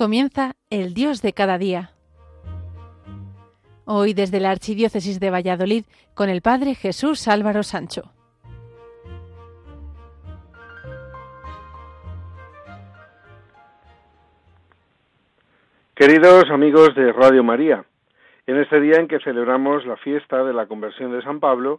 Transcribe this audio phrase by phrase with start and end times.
[0.00, 1.90] comienza El Dios de cada día.
[3.84, 8.04] Hoy desde la Archidiócesis de Valladolid con el Padre Jesús Álvaro Sancho.
[15.94, 17.84] Queridos amigos de Radio María,
[18.46, 21.78] en este día en que celebramos la fiesta de la conversión de San Pablo,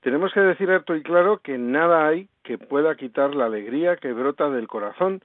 [0.00, 4.14] tenemos que decir alto y claro que nada hay que pueda quitar la alegría que
[4.14, 5.20] brota del corazón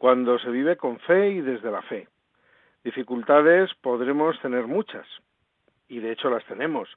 [0.00, 2.08] cuando se vive con fe y desde la fe.
[2.82, 5.06] Dificultades podremos tener muchas,
[5.88, 6.88] y de hecho las tenemos,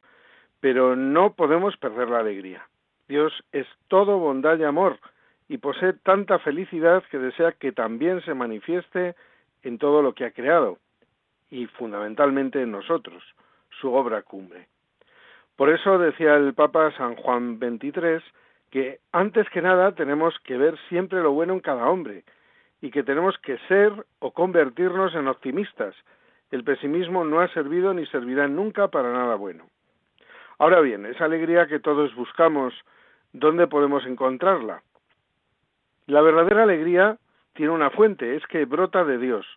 [0.62, 2.66] pero no podemos perder la alegría.
[3.10, 5.00] Dios es todo bondad y amor,
[5.50, 9.16] y posee tanta felicidad que desea que también se manifieste
[9.64, 10.78] en todo lo que ha creado,
[11.52, 13.22] y fundamentalmente en nosotros,
[13.82, 14.70] su obra cumbre.
[15.58, 18.24] Por eso decía el Papa San Juan XXIII
[18.72, 22.24] que antes que nada tenemos que ver siempre lo bueno en cada hombre
[22.84, 25.96] y que tenemos que ser o convertirnos en optimistas.
[26.52, 29.68] El pesimismo no ha servido ni servirá nunca para nada bueno.
[30.60, 32.74] Ahora bien, esa alegría que todos buscamos,
[33.32, 34.84] ¿dónde podemos encontrarla?
[36.08, 37.18] La verdadera alegría
[37.54, 39.48] tiene una fuente, es que brota de Dios,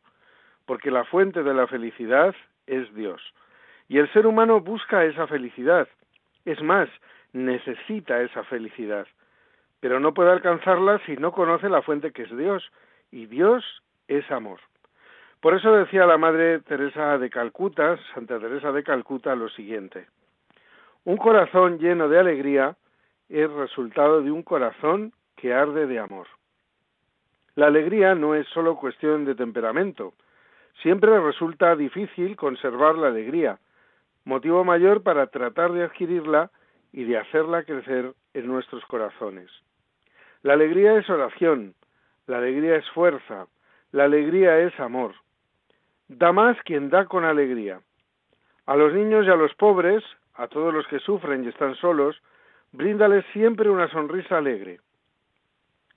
[0.65, 2.33] porque la fuente de la felicidad
[2.69, 3.21] es Dios.
[3.89, 5.89] Y el ser humano busca esa felicidad.
[6.45, 6.89] Es más,
[7.33, 9.09] necesita esa felicidad.
[9.81, 12.71] Pero no puede alcanzarla si no conoce la fuente que es Dios.
[13.17, 13.65] Y Dios
[14.09, 14.61] es amor.
[15.41, 20.07] Por eso decía la Madre Teresa de Calcuta, Santa Teresa de Calcuta, lo siguiente.
[21.05, 22.77] Un corazón lleno de alegría
[23.31, 26.27] es resultado de un corazón que arde de amor.
[27.55, 30.13] La alegría no es solo cuestión de temperamento.
[30.83, 33.59] Siempre resulta difícil conservar la alegría,
[34.27, 36.51] motivo mayor para tratar de adquirirla
[36.93, 39.49] y de hacerla crecer en nuestros corazones.
[40.43, 41.75] La alegría es oración,
[42.27, 43.47] la alegría es fuerza,
[43.93, 45.15] la alegría es amor.
[46.09, 47.81] Da más quien da con alegría.
[48.67, 50.03] A los niños y a los pobres,
[50.35, 52.21] a todos los que sufren y están solos,
[52.73, 54.81] bríndales siempre una sonrisa alegre.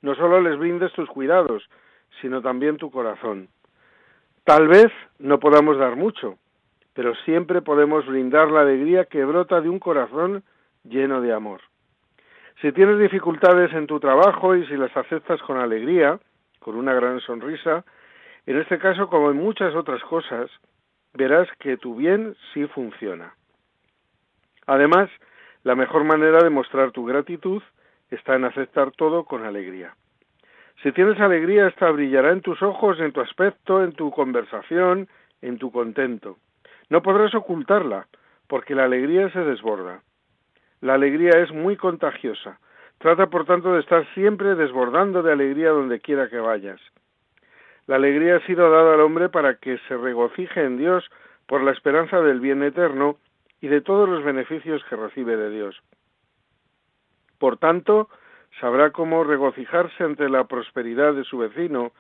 [0.02, 1.68] No solo les brindes tus cuidados,
[2.22, 3.50] sino también tu corazón.
[4.44, 6.38] Tal vez no podamos dar mucho,
[6.94, 10.44] pero siempre podemos brindar la alegría que brota de un corazón
[10.84, 11.62] lleno de amor.
[12.62, 16.20] Si tienes dificultades en tu trabajo y si las aceptas con alegría,
[16.60, 17.86] con una gran sonrisa,
[18.46, 20.52] en este caso como en muchas otras cosas,
[21.14, 23.34] verás que tu bien sí funciona.
[24.68, 25.10] Además,
[25.64, 27.64] la mejor manera de mostrar tu gratitud
[28.12, 29.96] está en aceptar todo con alegría.
[30.84, 35.08] Si tienes alegría, esta brillará en tus ojos, en tu aspecto, en tu conversación,
[35.42, 36.38] en tu contento.
[36.90, 38.08] No podrás ocultarla,
[38.48, 40.02] porque la alegría se desborda.
[40.82, 42.60] La alegría es muy contagiosa.
[43.00, 46.80] Trata, por tanto, de estar siempre desbordando de alegría donde quiera que vayas.
[47.88, 51.10] La alegría ha sido dada al hombre para que se regocije en Dios
[51.48, 53.18] por la esperanza del bien eterno
[53.62, 55.82] y de todos los beneficios que recibe de Dios.
[57.40, 58.10] Por tanto,
[58.60, 61.92] sabrá cómo regocijarse ante la prosperidad de su vecino,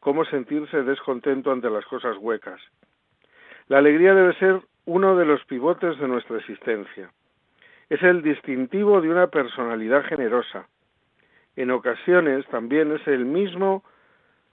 [0.00, 2.60] cómo sentirse descontento ante las cosas huecas.
[3.68, 7.10] La alegría debe ser uno de los pivotes de nuestra existencia.
[7.88, 10.66] Es el distintivo de una personalidad generosa.
[11.54, 13.84] En ocasiones también es el mismo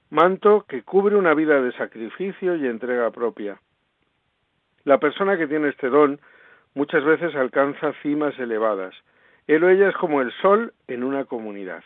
[0.10, 3.60] manto que cubre una vida de sacrificio y entrega propia.
[4.84, 6.20] La persona que tiene este don
[6.76, 8.94] muchas veces alcanza cimas elevadas.
[9.48, 11.84] Él o ella es como el sol en una comunidad.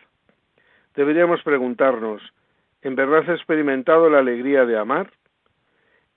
[0.96, 2.22] Deberíamos preguntarnos,
[2.82, 5.12] ¿en verdad he experimentado la alegría de amar?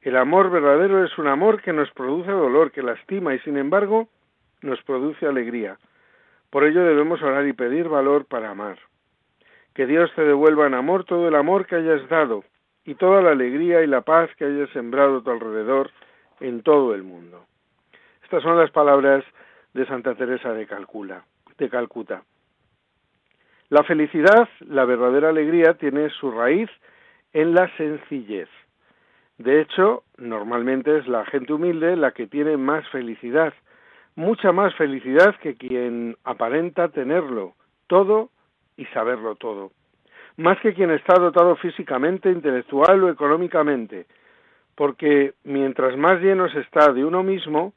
[0.00, 4.08] El amor verdadero es un amor que nos produce dolor, que lastima y sin embargo
[4.62, 5.78] nos produce alegría.
[6.50, 8.78] Por ello debemos orar y pedir valor para amar.
[9.74, 12.44] Que Dios te devuelva en amor todo el amor que hayas dado
[12.84, 15.90] y toda la alegría y la paz que hayas sembrado a tu alrededor
[16.40, 17.44] en todo el mundo.
[18.22, 19.24] Estas son las palabras
[19.74, 21.24] de Santa Teresa de, Calcula,
[21.58, 22.22] de Calcuta.
[23.68, 26.68] La felicidad, la verdadera alegría, tiene su raíz
[27.32, 28.48] en la sencillez.
[29.38, 33.54] De hecho, normalmente es la gente humilde la que tiene más felicidad,
[34.20, 37.54] mucha más felicidad que quien aparenta tenerlo
[37.86, 38.28] todo
[38.76, 39.72] y saberlo todo,
[40.36, 44.06] más que quien está dotado físicamente, intelectual o económicamente,
[44.74, 47.72] porque mientras más lleno se está de uno mismo,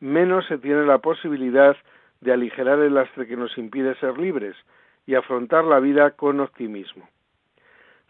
[0.00, 1.76] menos se tiene la posibilidad
[2.22, 4.56] de aligerar el lastre que nos impide ser libres
[5.06, 7.06] y afrontar la vida con optimismo.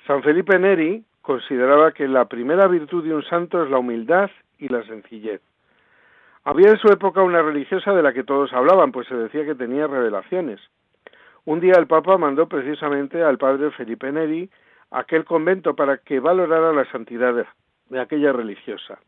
[0.07, 4.69] San Felipe Neri, consideraba que la primera virtud de un santo es la humildad y
[4.69, 5.41] la sencillez.
[6.47, 9.55] Había en su época una religiosa de la que todos hablaban, pues se decía que
[9.55, 10.61] tenía revelaciones.
[11.47, 14.51] Un día el Papa mandó precisamente al padre Felipe Neri
[14.91, 17.47] a aquel convento para que valorara la santidad
[17.89, 18.99] de aquella religiosa.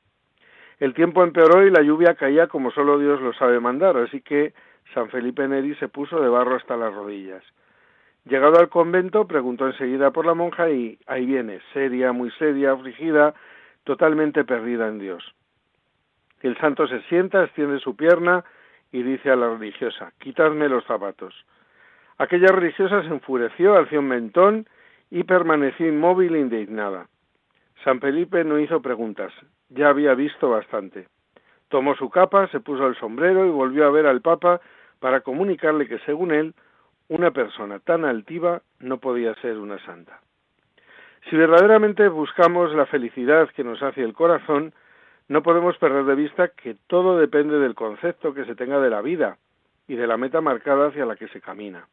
[0.79, 4.55] El tiempo empeoró y la lluvia caía como solo Dios lo sabe mandar, así que
[4.95, 7.43] San Felipe Neri se puso de barro hasta las rodillas.
[8.25, 13.35] Llegado al convento, preguntó enseguida por la monja y ahí viene, seria, muy seria, afligida,
[13.85, 15.35] totalmente perdida en Dios.
[16.41, 18.45] El santo se sienta, extiende su pierna
[18.93, 21.35] y dice a la religiosa, quitadme los zapatos.
[22.19, 24.67] Aquella religiosa se enfureció, alció un mentón
[25.11, 27.09] y permaneció inmóvil e indignada.
[27.85, 29.33] San Felipe no hizo preguntas,
[29.69, 31.09] ya había visto bastante.
[31.69, 34.61] Tomó su capa, se puso el sombrero y volvió a ver al Papa
[35.01, 36.55] para comunicarle que, según él,
[37.09, 40.21] una persona tan altiva no podía ser una santa.
[41.29, 44.73] Si verdaderamente buscamos la felicidad que nos hace el corazón,
[45.29, 49.03] no podemos perder de vista que todo depende del concepto que se tenga de la
[49.03, 49.39] vida
[49.89, 51.87] y de la meta marcada hacia la que se camina.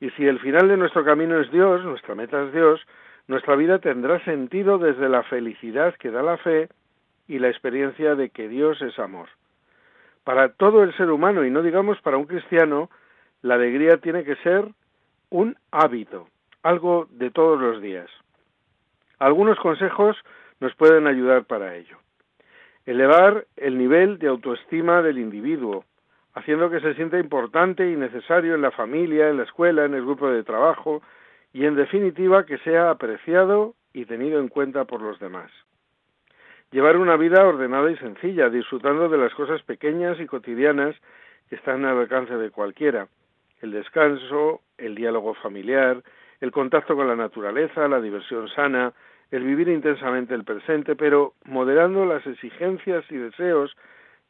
[0.00, 2.80] Y si el final de nuestro camino es Dios, nuestra meta es Dios,
[3.28, 6.68] nuestra vida tendrá sentido desde la felicidad que da la fe
[7.28, 9.28] y la experiencia de que Dios es amor.
[10.24, 12.90] Para todo el ser humano, y no digamos para un cristiano,
[13.42, 14.68] la alegría tiene que ser
[15.30, 16.28] un hábito,
[16.62, 18.08] algo de todos los días.
[19.18, 20.16] Algunos consejos
[20.60, 22.01] nos pueden ayudar para ello.
[22.84, 25.84] Elevar el nivel de autoestima del individuo,
[26.34, 30.02] haciendo que se sienta importante y necesario en la familia, en la escuela, en el
[30.02, 31.02] grupo de trabajo
[31.52, 35.50] y, en definitiva, que sea apreciado y tenido en cuenta por los demás.
[36.70, 40.96] Llevar una vida ordenada y sencilla, disfrutando de las cosas pequeñas y cotidianas
[41.50, 43.08] que están al alcance de cualquiera,
[43.60, 46.02] el descanso, el diálogo familiar,
[46.40, 48.92] el contacto con la naturaleza, la diversión sana,
[49.32, 53.74] el vivir intensamente el presente, pero moderando las exigencias y deseos,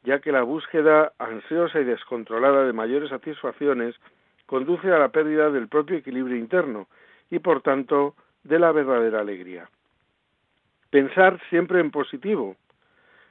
[0.04, 3.96] ya que la búsqueda ansiosa y descontrolada de mayores satisfacciones
[4.46, 6.87] conduce a la pérdida del propio equilibrio interno
[7.31, 8.14] y, por tanto,
[8.44, 9.69] de la verdadera alegría.
[10.90, 12.56] Pensar siempre en positivo,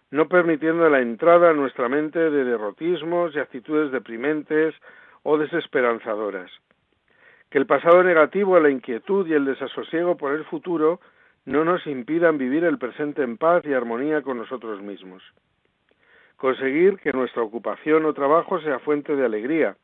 [0.10, 4.76] no permitiendo la entrada a nuestra mente de derrotismos y actitudes deprimentes
[5.24, 6.52] o desesperanzadoras.
[7.50, 11.00] Que el pasado negativo, la inquietud y el desasosiego por el futuro
[11.46, 15.24] no nos impidan vivir el presente en paz y armonía con nosotros mismos.
[16.38, 19.76] Conseguir que nuestra ocupación o trabajo sea fuente de alegría.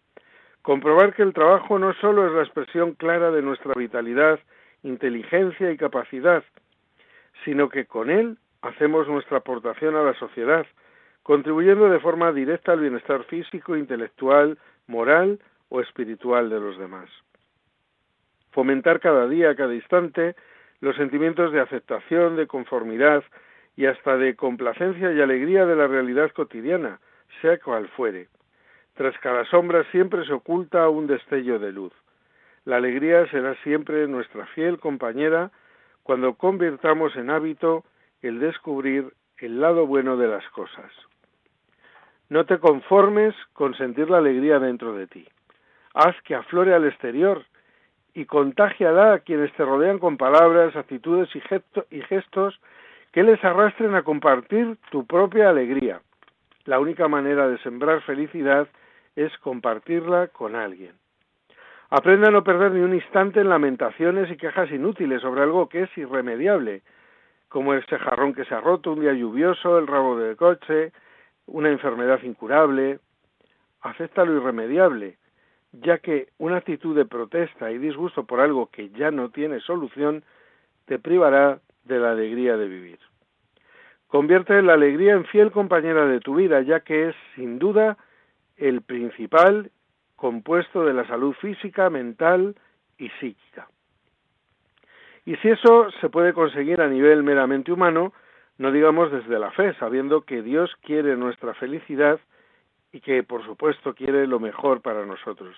[0.61, 4.39] Comprobar que el trabajo no solo es la expresión clara de nuestra vitalidad,
[4.83, 6.43] inteligencia y capacidad,
[7.45, 10.65] sino que con él hacemos nuestra aportación a la sociedad,
[11.23, 14.57] contribuyendo de forma directa al bienestar físico, intelectual,
[14.87, 15.39] moral
[15.69, 17.09] o espiritual de los demás.
[18.51, 20.35] Fomentar cada día, cada instante,
[20.79, 23.23] los sentimientos de aceptación, de conformidad
[23.75, 26.99] y hasta de complacencia y alegría de la realidad cotidiana,
[27.41, 28.27] sea cual fuere.
[28.95, 31.93] Tras cada sombra siempre se oculta un destello de luz.
[32.65, 35.51] La alegría será siempre nuestra fiel compañera
[36.03, 37.83] cuando convirtamos en hábito
[38.21, 40.91] el descubrir el lado bueno de las cosas.
[42.29, 45.27] No te conformes con sentir la alegría dentro de ti.
[45.93, 47.45] Haz que aflore al exterior
[48.17, 52.59] y contágiala a quienes te rodean con palabras, actitudes y, gestos
[53.11, 56.01] que les arrastren a compartir tu propia alegría.
[56.65, 58.67] La única manera de sembrar felicidad
[59.15, 60.93] es compartirla con alguien.
[61.91, 65.83] Aprende a no perder ni un instante en lamentaciones y quejas inútiles sobre algo que
[65.83, 66.81] es irremediable,
[67.49, 70.91] como ese jarrón que se ha roto, un día lluvioso, el rabo del coche,
[71.45, 72.97] una enfermedad incurable,
[73.81, 75.16] acepta lo irremediable,
[75.71, 80.23] ya que una actitud de protesta y disgusto por algo que ya no tiene solución
[80.85, 82.99] te privará de la alegría de vivir.
[84.07, 87.97] Convierte la alegría en fiel compañera de tu vida, ya que es sin duda
[88.55, 89.71] el principal
[90.15, 92.55] compuesto de la salud física, mental
[92.97, 93.67] y psíquica.
[95.25, 98.13] Y si eso se puede conseguir a nivel meramente humano,
[98.57, 102.19] no digamos desde la fe, sabiendo que Dios quiere nuestra felicidad
[102.91, 105.55] y que por supuesto quiere lo mejor para nosotros.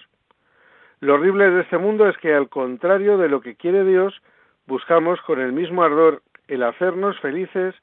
[0.99, 4.21] Lo horrible de este mundo es que al contrario de lo que quiere Dios,
[4.67, 7.75] buscamos con el mismo ardor el hacernos felices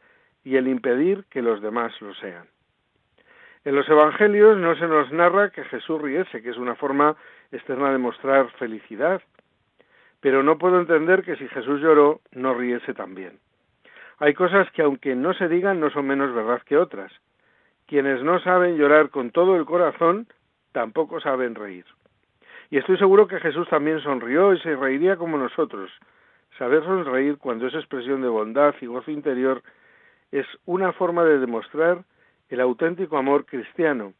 [0.45, 2.47] y el impedir que los demás lo sean.
[3.65, 7.17] En los Evangelios no se nos narra que Jesús riese, que es una forma
[7.51, 9.23] externa de mostrar felicidad,
[10.21, 13.39] pero no puedo entender que si Jesús lloró, no riese también.
[14.19, 17.13] Hay cosas que aunque no se digan no son menos verdad que otras.
[17.87, 20.27] Quienes no saben llorar con todo el corazón,
[20.73, 21.85] tampoco saben reír.
[22.71, 25.91] Y estoy seguro que Jesús también sonrió y se reiría como nosotros.
[26.59, 29.63] Saber sonreír cuando es expresión de bondad y gozo interior
[30.33, 32.05] es una forma de demostrar
[32.49, 34.15] el auténtico amor cristiano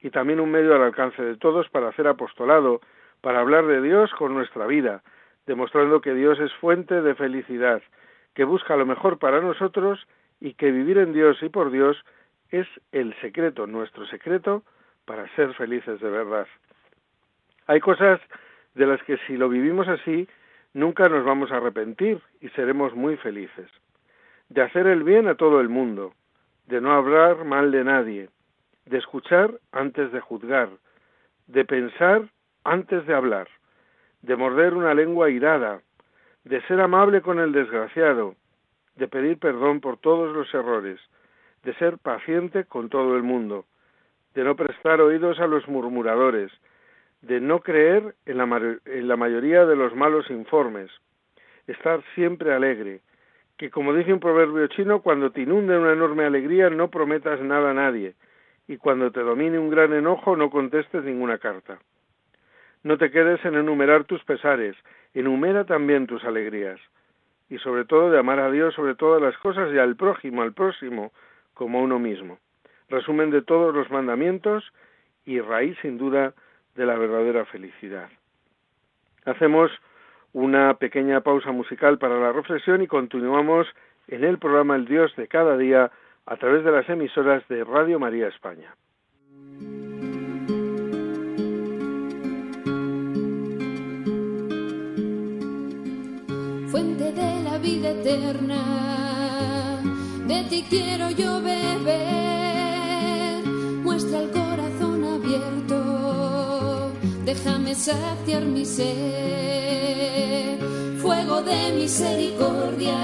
[0.00, 2.80] y también un medio al alcance de todos para hacer apostolado,
[3.20, 5.02] para hablar de Dios con nuestra vida,
[5.46, 7.82] demostrando que Dios es fuente de felicidad,
[8.34, 10.06] que busca lo mejor para nosotros
[10.40, 12.02] y que vivir en Dios y por Dios
[12.50, 14.62] es el secreto, nuestro secreto
[15.04, 16.46] para ser felices de verdad.
[17.66, 18.20] Hay cosas
[18.74, 20.28] de las que si lo vivimos así,
[20.74, 23.68] nunca nos vamos a arrepentir y seremos muy felices.
[24.48, 26.14] De hacer el bien a todo el mundo,
[26.66, 28.28] de no hablar mal de nadie,
[28.86, 30.68] de escuchar antes de juzgar,
[31.46, 32.28] de pensar
[32.64, 33.48] antes de hablar,
[34.22, 35.82] de morder una lengua irada,
[36.44, 38.34] de ser amable con el desgraciado,
[38.96, 41.00] de pedir perdón por todos los errores,
[41.64, 43.66] de ser paciente con todo el mundo,
[44.34, 46.50] de no prestar oídos a los murmuradores,
[47.22, 50.90] de no creer en la, en la mayoría de los malos informes,
[51.66, 53.00] estar siempre alegre,
[53.58, 57.72] que como dice un proverbio chino, cuando te inunde una enorme alegría no prometas nada
[57.72, 58.14] a nadie,
[58.66, 61.78] y cuando te domine un gran enojo no contestes ninguna carta.
[62.82, 64.76] No te quedes en enumerar tus pesares,
[65.12, 66.80] enumera también tus alegrías,
[67.50, 70.54] y sobre todo de amar a Dios sobre todas las cosas y al prójimo, al
[70.54, 71.12] próximo,
[71.60, 72.38] como uno mismo.
[72.88, 74.64] Resumen de todos los mandamientos
[75.26, 76.32] y raíz sin duda
[76.74, 78.08] de la verdadera felicidad.
[79.26, 79.70] Hacemos
[80.32, 83.66] una pequeña pausa musical para la reflexión y continuamos
[84.08, 85.90] en el programa El Dios de cada día
[86.24, 88.74] a través de las emisoras de Radio María España.
[96.70, 98.89] Fuente de la vida eterna,
[100.30, 101.90] de ti quiero yo beber,
[103.82, 106.92] muestra el corazón abierto,
[107.24, 108.86] déjame saciar mi sed,
[111.02, 112.94] fuego de misericordia,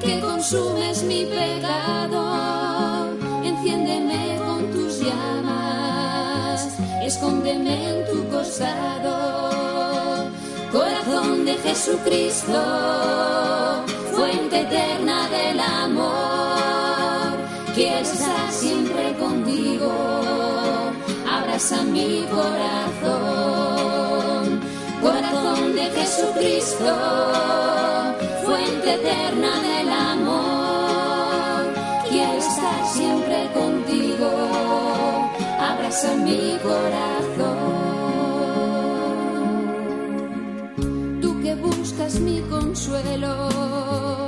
[0.00, 2.22] que consumes mi pecado,
[3.44, 9.14] enciéndeme con tus llamas, escóndeme en tu costado,
[10.72, 12.58] corazón de Jesucristo,
[14.60, 17.32] eterna del amor,
[17.74, 19.92] quiero estar siempre contigo,
[21.30, 23.80] abraza mi corazón,
[25.00, 26.96] corazón de Jesucristo,
[28.44, 31.74] fuente eterna del amor,
[32.08, 34.28] quiero estar siempre contigo,
[35.60, 37.78] abraza mi corazón.
[41.20, 44.27] Tú que buscas mi consuelo,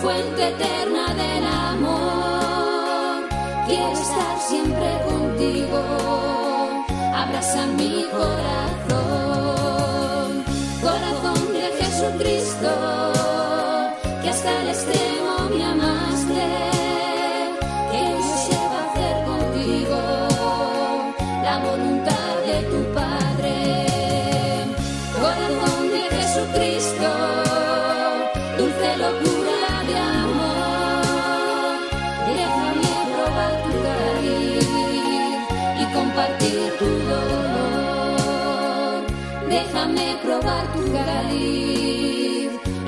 [0.00, 3.28] fuente eterna del amor,
[3.66, 5.78] quiero estar siempre contigo,
[7.14, 9.48] abraza mi corazón,
[10.80, 12.70] corazón de Jesucristo,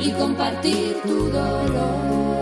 [0.04, 2.41] y compartir tu dolor.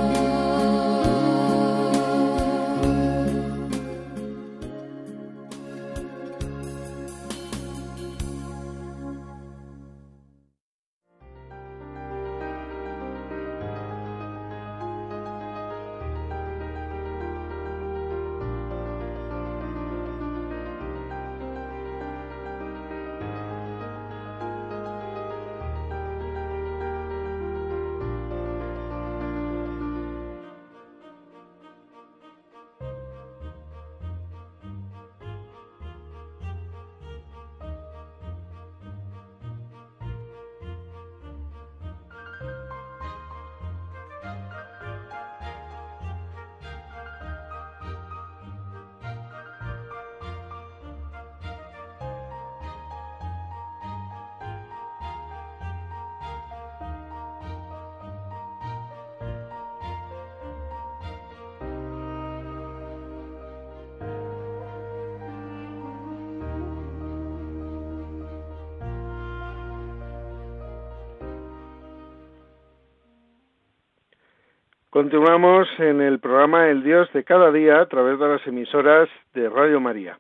[74.91, 79.49] Continuamos en el programa El Dios de cada día a través de las emisoras de
[79.49, 80.19] Radio María.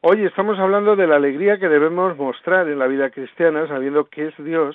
[0.00, 4.26] Hoy estamos hablando de la alegría que debemos mostrar en la vida cristiana sabiendo que
[4.26, 4.74] es Dios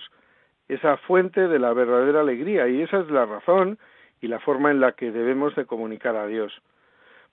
[0.69, 3.79] esa fuente de la verdadera alegría y esa es la razón
[4.21, 6.53] y la forma en la que debemos de comunicar a Dios.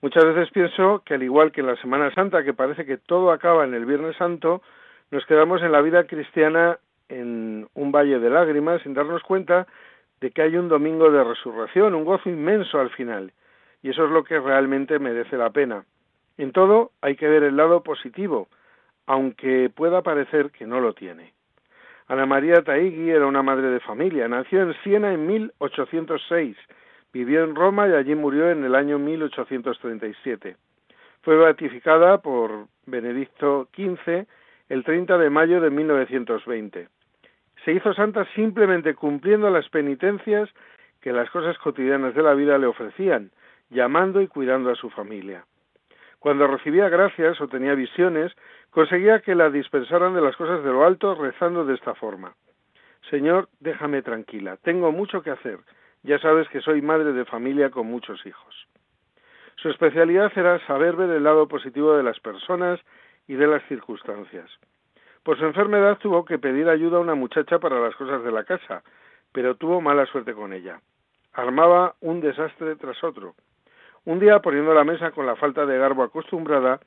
[0.02, 3.30] Muchas veces pienso que al igual que en la Semana Santa, que parece que todo
[3.30, 4.62] acaba en el Viernes Santo,
[5.12, 9.68] nos quedamos en la vida cristiana en un valle de lágrimas sin darnos cuenta
[10.20, 13.32] de que hay un domingo de resurrección, un gozo inmenso al final.
[13.82, 15.84] Y eso es lo que realmente merece la pena.
[16.36, 18.48] En todo hay que ver el lado positivo,
[19.06, 21.32] aunque pueda parecer que no lo tiene.
[22.08, 24.28] Ana María Taigui era una madre de familia.
[24.28, 26.56] Nació en Siena en 1806.
[27.12, 30.56] Vivió en Roma y allí murió en el año 1837.
[31.22, 34.26] Fue beatificada por Benedicto XV
[34.68, 36.88] el 30 de mayo de 1920
[37.64, 40.48] se hizo santa simplemente cumpliendo las penitencias
[41.00, 43.30] que las cosas cotidianas de la vida le ofrecían,
[43.70, 45.44] llamando y cuidando a su familia.
[46.18, 48.32] Cuando recibía gracias o tenía visiones,
[48.70, 52.34] conseguía que la dispensaran de las cosas de lo alto rezando de esta forma.
[53.08, 55.58] Señor, déjame tranquila, tengo mucho que hacer,
[56.02, 58.68] ya sabes que soy madre de familia con muchos hijos.
[59.56, 62.80] Su especialidad era saber ver el lado positivo de las personas
[63.26, 64.50] y de las circunstancias.
[65.30, 68.42] Por su enfermedad tuvo que pedir ayuda a una muchacha para las cosas de la
[68.42, 68.82] casa,
[69.30, 70.80] pero tuvo mala suerte con ella.
[71.34, 73.36] Armaba un desastre tras otro.
[74.04, 76.80] Un día, poniendo la mesa con la falta de garbo acostumbrada,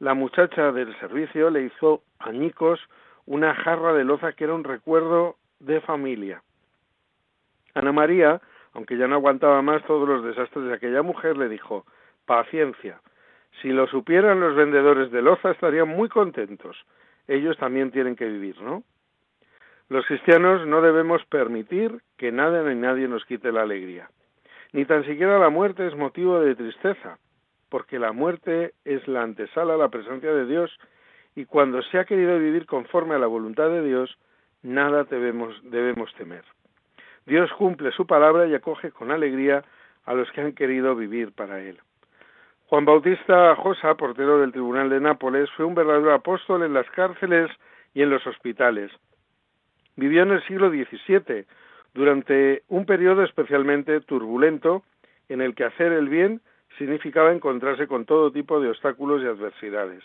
[0.00, 2.78] la muchacha del servicio le hizo añicos
[3.24, 6.42] una jarra de loza que era un recuerdo de familia.
[7.72, 8.42] Ana María,
[8.74, 11.86] aunque ya no aguantaba más todos los desastres de aquella mujer, le dijo
[12.26, 13.00] Paciencia.
[13.62, 16.76] Si lo supieran los vendedores de loza estarían muy contentos
[17.28, 18.82] ellos también tienen que vivir, ¿no?
[19.88, 24.10] Los cristianos no debemos permitir que nada ni nadie nos quite la alegría.
[24.72, 27.18] Ni tan siquiera la muerte es motivo de tristeza,
[27.70, 30.70] porque la muerte es la antesala a la presencia de Dios
[31.34, 34.18] y cuando se ha querido vivir conforme a la voluntad de Dios,
[34.62, 36.44] nada debemos, debemos temer.
[37.26, 39.64] Dios cumple su palabra y acoge con alegría
[40.04, 41.78] a los que han querido vivir para Él.
[42.68, 47.50] Juan Bautista Josa, portero del Tribunal de Nápoles, fue un verdadero apóstol en las cárceles
[47.94, 48.92] y en los hospitales.
[49.96, 51.46] Vivió en el siglo XVII,
[51.94, 54.82] durante un periodo especialmente turbulento,
[55.30, 56.42] en el que hacer el bien
[56.76, 60.04] significaba encontrarse con todo tipo de obstáculos y adversidades.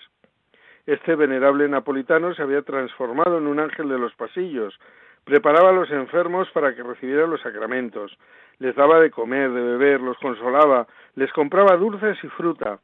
[0.85, 4.79] Este venerable napolitano se había transformado en un ángel de los pasillos,
[5.23, 8.17] preparaba a los enfermos para que recibieran los sacramentos,
[8.59, 12.79] les daba de comer, de beber, los consolaba, les compraba dulces y fruta,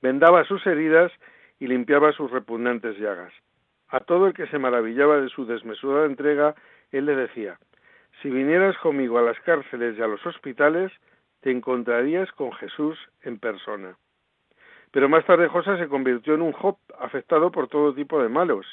[0.00, 1.12] vendaba sus heridas
[1.58, 3.32] y limpiaba sus repugnantes llagas.
[3.88, 6.54] A todo el que se maravillaba de su desmesurada entrega,
[6.92, 7.58] él le decía,
[8.22, 10.92] si vinieras conmigo a las cárceles y a los hospitales,
[11.40, 13.96] te encontrarías con Jesús en persona.
[14.90, 18.66] Pero más tarde Josa se convirtió en un Job afectado por todo tipo de malos.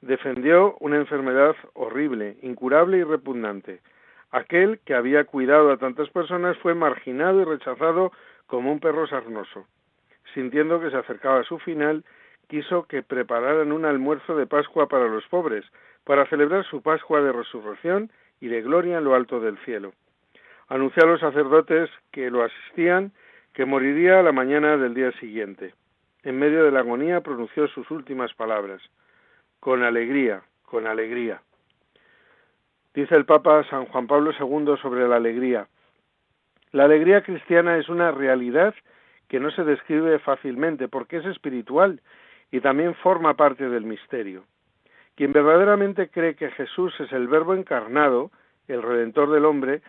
[0.00, 3.80] Defendió una enfermedad horrible, incurable y repugnante,
[4.36, 8.12] Aquel que había cuidado a tantas personas fue marginado y rechazado
[8.46, 9.66] como un perro sarnoso.
[10.34, 12.04] Sintiendo que se acercaba a su final,
[12.48, 15.64] quiso que prepararan un almuerzo de Pascua para los pobres,
[16.04, 19.92] para celebrar su Pascua de resurrección y de gloria en lo alto del cielo.
[20.68, 23.12] Anunció a los sacerdotes que lo asistían
[23.54, 25.72] que moriría a la mañana del día siguiente.
[26.24, 28.82] En medio de la agonía pronunció sus últimas palabras.
[29.60, 31.42] Con alegría, con alegría.
[32.94, 35.68] Dice el Papa San Juan Pablo II sobre la alegría.
[36.72, 38.74] La alegría cristiana es una realidad
[39.28, 42.00] que no se describe fácilmente porque es espiritual
[42.50, 44.44] y también forma parte del misterio.
[45.14, 48.30] Quien verdaderamente cree que Jesús es el Verbo encarnado,
[48.68, 49.82] el Redentor del hombre,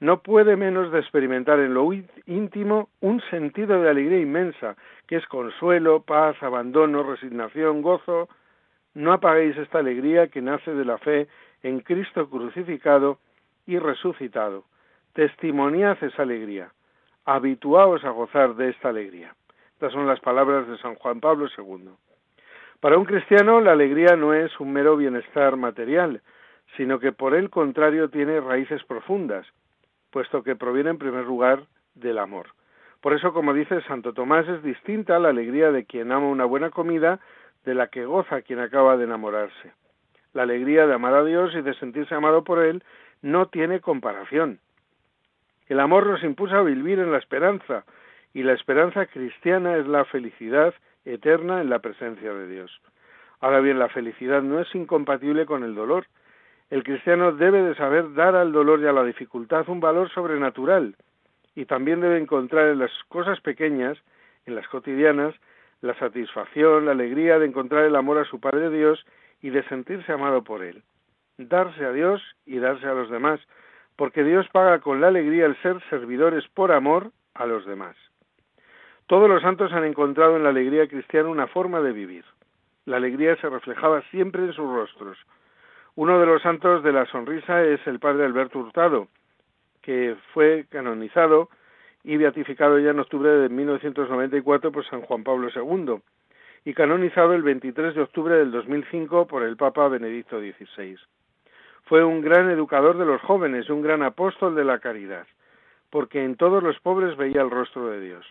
[0.00, 1.90] no puede menos de experimentar en lo
[2.26, 8.28] íntimo un sentido de alegría inmensa, que es consuelo, paz, abandono, resignación, gozo.
[8.94, 11.26] No apaguéis esta alegría que nace de la fe
[11.62, 13.18] en Cristo crucificado
[13.66, 14.64] y resucitado.
[15.14, 16.70] Testimoniad esa alegría.
[17.24, 19.34] Habituaos a gozar de esta alegría.
[19.72, 21.90] Estas son las palabras de San Juan Pablo II.
[22.80, 26.20] Para un cristiano la alegría no es un mero bienestar material,
[26.76, 29.46] sino que por el contrario tiene raíces profundas,
[30.10, 32.48] puesto que proviene en primer lugar del amor.
[33.00, 36.70] Por eso, como dice Santo Tomás, es distinta la alegría de quien ama una buena
[36.70, 37.20] comida
[37.64, 39.72] de la que goza quien acaba de enamorarse.
[40.32, 42.82] La alegría de amar a Dios y de sentirse amado por Él
[43.22, 44.58] no tiene comparación.
[45.68, 47.84] El amor nos impulsa a vivir en la esperanza,
[48.34, 50.74] y la esperanza cristiana es la felicidad
[51.04, 52.80] eterna en la presencia de Dios.
[53.40, 56.06] Ahora bien, la felicidad no es incompatible con el dolor.
[56.70, 60.96] El cristiano debe de saber dar al dolor y a la dificultad un valor sobrenatural
[61.54, 63.96] y también debe encontrar en las cosas pequeñas,
[64.46, 65.34] en las cotidianas,
[65.84, 69.04] la satisfacción, la alegría de encontrar el amor a su Padre Dios
[69.42, 70.82] y de sentirse amado por Él.
[71.36, 73.38] Darse a Dios y darse a los demás,
[73.94, 77.96] porque Dios paga con la alegría el ser servidores por amor a los demás.
[79.08, 82.24] Todos los santos han encontrado en la alegría cristiana una forma de vivir.
[82.86, 85.18] La alegría se reflejaba siempre en sus rostros.
[85.96, 89.08] Uno de los santos de la sonrisa es el padre Alberto Hurtado,
[89.82, 91.50] que fue canonizado
[92.04, 95.96] y beatificado ya en octubre de 1994 por San Juan Pablo II
[96.66, 100.98] y canonizado el 23 de octubre del 2005 por el Papa Benedicto XVI.
[101.84, 105.26] Fue un gran educador de los jóvenes y un gran apóstol de la caridad,
[105.90, 108.26] porque en todos los pobres veía el rostro de Dios.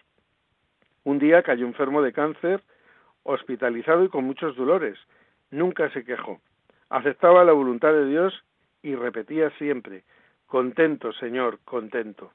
[1.04, 2.62] Un día cayó enfermo de cáncer,
[3.24, 4.98] hospitalizado y con muchos dolores.
[5.52, 6.40] Nunca se quejó.
[6.90, 8.34] Aceptaba la voluntad de Dios
[8.82, 10.04] y repetía siempre,
[10.48, 12.32] contento, Señor, contento.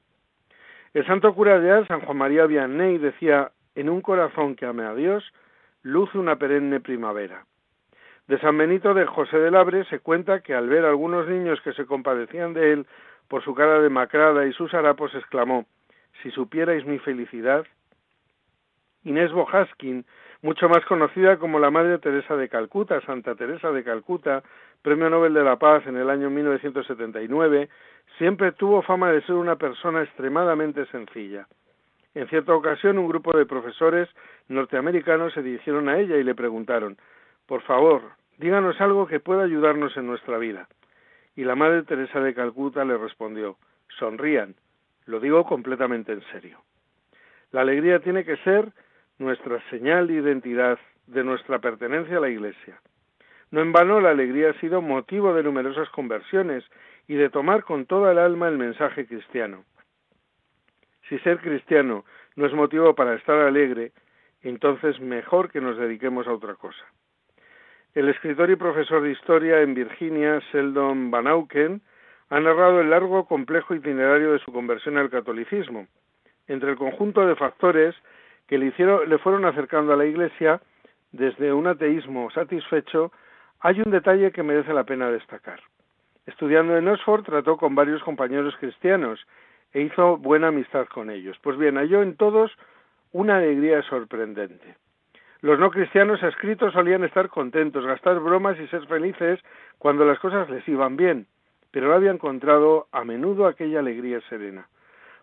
[0.93, 4.85] El santo cura de Ars, San Juan María Vianney, decía, en un corazón que ame
[4.85, 5.23] a Dios,
[5.83, 7.45] luce una perenne primavera.
[8.27, 11.61] De San Benito de José de Labre se cuenta que al ver a algunos niños
[11.61, 12.87] que se compadecían de él
[13.27, 15.65] por su cara demacrada y sus harapos, exclamó,
[16.21, 17.65] si supierais mi felicidad,
[19.03, 20.05] Inés Bojaskin,
[20.41, 24.43] mucho más conocida como la Madre Teresa de Calcuta, Santa Teresa de Calcuta,
[24.81, 27.69] Premio Nobel de la Paz en el año 1979,
[28.17, 31.47] siempre tuvo fama de ser una persona extremadamente sencilla.
[32.15, 34.09] En cierta ocasión, un grupo de profesores
[34.47, 36.97] norteamericanos se dirigieron a ella y le preguntaron,
[37.45, 38.03] por favor,
[38.37, 40.67] díganos algo que pueda ayudarnos en nuestra vida.
[41.35, 43.57] Y la Madre Teresa de Calcuta le respondió,
[43.97, 44.55] sonrían,
[45.05, 46.59] lo digo completamente en serio.
[47.51, 48.71] La alegría tiene que ser
[49.17, 52.79] nuestra señal de identidad, de nuestra pertenencia a la Iglesia.
[53.51, 56.63] No en vano la alegría ha sido motivo de numerosas conversiones
[57.07, 59.65] y de tomar con toda el alma el mensaje cristiano.
[61.07, 63.91] Si ser cristiano no es motivo para estar alegre,
[64.43, 66.85] entonces mejor que nos dediquemos a otra cosa.
[67.95, 71.81] El escritor y profesor de historia en Virginia, Sheldon Van Auken,
[72.29, 75.87] ha narrado el largo, complejo itinerario de su conversión al catolicismo.
[76.47, 77.95] Entre el conjunto de factores
[78.47, 78.71] que le,
[79.07, 80.61] le fueron acercando a la Iglesia
[81.11, 83.11] desde un ateísmo satisfecho,
[83.61, 85.59] hay un detalle que merece la pena destacar.
[86.25, 89.19] Estudiando en Oxford trató con varios compañeros cristianos
[89.73, 91.37] e hizo buena amistad con ellos.
[91.41, 92.51] Pues bien, halló en todos
[93.11, 94.75] una alegría sorprendente.
[95.41, 99.39] Los no cristianos escritos solían estar contentos, gastar bromas y ser felices
[99.77, 101.27] cuando las cosas les iban bien,
[101.71, 104.67] pero no había encontrado a menudo aquella alegría serena.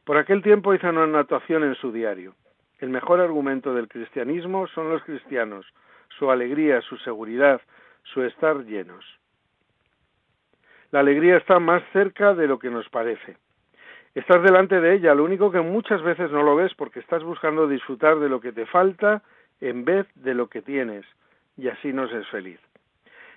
[0.04, 2.34] Por aquel tiempo hizo una anotación en su diario.
[2.78, 5.66] El mejor argumento del cristianismo son los cristianos,
[6.18, 7.60] su alegría, su seguridad,
[8.12, 9.04] su estar llenos.
[10.90, 13.36] La alegría está más cerca de lo que nos parece.
[14.14, 17.68] Estás delante de ella, lo único que muchas veces no lo ves porque estás buscando
[17.68, 19.22] disfrutar de lo que te falta
[19.60, 21.04] en vez de lo que tienes,
[21.56, 22.60] y así no es feliz.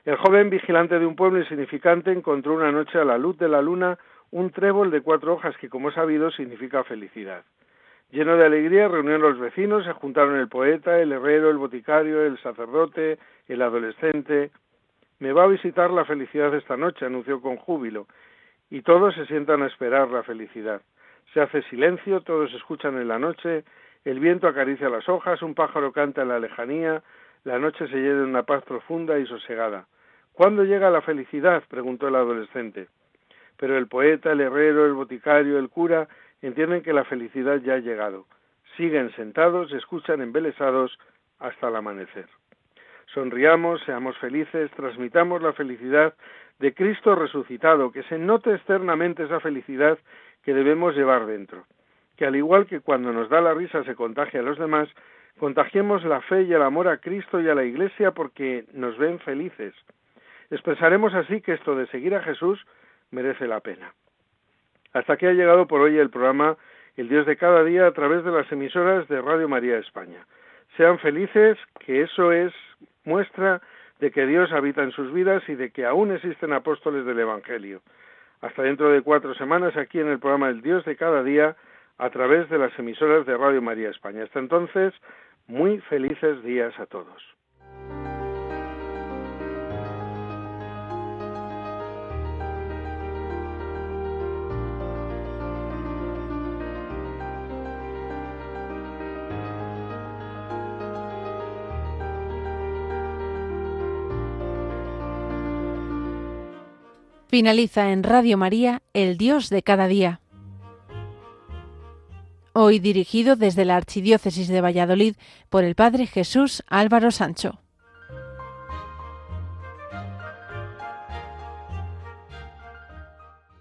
[0.06, 3.62] El joven vigilante de un pueblo insignificante encontró una noche a la luz de la
[3.62, 3.98] luna
[4.32, 7.44] un trébol de cuatro hojas que, como sabido, significa felicidad.
[8.12, 12.40] Lleno de alegría, reunieron los vecinos, se juntaron el poeta, el herrero, el boticario, el
[12.40, 14.50] sacerdote, el adolescente.
[15.20, 18.08] Me va a visitar la felicidad esta noche, anunció con júbilo,
[18.72, 20.82] y todos se sientan a esperar la felicidad.
[21.34, 23.64] Se hace silencio, todos escuchan en la noche,
[24.06, 27.04] el viento acaricia las hojas, un pájaro canta en la lejanía,
[27.44, 29.86] la noche se llena de una paz profunda y sosegada.
[30.34, 31.64] ¿Cuándo llega la felicidad?
[31.70, 32.88] preguntó el adolescente.
[33.58, 36.08] Pero el poeta, el herrero, el boticario, el cura
[36.42, 38.26] entienden que la felicidad ya ha llegado.
[38.78, 40.98] Siguen sentados, escuchan embelesados
[41.40, 42.28] hasta el amanecer.
[43.14, 46.14] Sonriamos, seamos felices, transmitamos la felicidad
[46.60, 49.98] de Cristo resucitado, que se note externamente esa felicidad
[50.44, 51.66] que debemos llevar dentro.
[52.18, 54.90] Que al igual que cuando nos da la risa se contagia a los demás,
[55.40, 59.20] contagiemos la fe y el amor a Cristo y a la Iglesia porque nos ven
[59.20, 59.74] felices.
[60.52, 62.66] Expresaremos así que esto de seguir a Jesús
[63.12, 63.94] merece la pena.
[64.94, 66.58] Hasta aquí ha llegado por hoy el programa
[66.98, 70.26] El Dios de cada día a través de las emisoras de Radio María España.
[70.78, 72.54] Sean felices, que eso es
[73.04, 73.62] muestra
[74.00, 77.82] de que Dios habita en sus vidas y de que aún existen apóstoles del Evangelio.
[78.42, 81.56] Hasta dentro de cuatro semanas aquí en el programa El Dios de cada día
[81.98, 84.24] a través de las emisoras de Radio María España.
[84.24, 84.94] Hasta entonces,
[85.48, 87.39] muy felices días a todos.
[107.30, 110.20] Finaliza en Radio María, El Dios de cada día.
[112.54, 115.16] Hoy dirigido desde la Archidiócesis de Valladolid
[115.48, 117.60] por el Padre Jesús Álvaro Sancho.